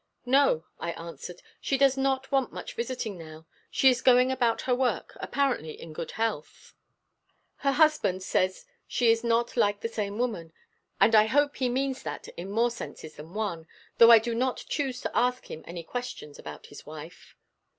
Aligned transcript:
"No," 0.25 0.65
I 0.79 0.93
answered. 0.93 1.43
"She 1.59 1.77
does 1.77 1.95
not 1.95 2.31
want 2.31 2.51
much 2.51 2.73
visiting 2.73 3.19
now; 3.19 3.45
she 3.69 3.87
is 3.91 4.01
going 4.01 4.31
about 4.31 4.61
her 4.61 4.73
work, 4.73 5.15
apparently 5.17 5.79
in 5.79 5.93
good 5.93 6.09
health. 6.13 6.73
Her 7.57 7.73
husband 7.73 8.23
says 8.23 8.65
she 8.87 9.11
is 9.11 9.23
not 9.23 9.55
like 9.55 9.81
the 9.81 9.87
same 9.87 10.17
woman; 10.17 10.53
and 10.99 11.13
I 11.13 11.27
hope 11.27 11.57
he 11.57 11.69
means 11.69 12.01
that 12.01 12.27
in 12.29 12.49
more 12.49 12.71
senses 12.71 13.17
than 13.17 13.35
one, 13.35 13.67
though 13.99 14.09
I 14.09 14.17
do 14.17 14.33
not 14.33 14.65
choose 14.67 14.99
to 15.01 15.15
ask 15.15 15.51
him 15.51 15.63
any 15.67 15.83
questions 15.83 16.39
about 16.39 16.65
his 16.65 16.83
wife." 16.83 17.35